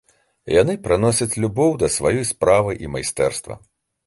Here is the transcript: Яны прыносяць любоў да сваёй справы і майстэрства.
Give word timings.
Яны 0.61 0.73
прыносяць 0.87 1.39
любоў 1.43 1.75
да 1.83 1.91
сваёй 1.97 2.25
справы 2.33 2.71
і 2.87 2.91
майстэрства. 2.97 3.61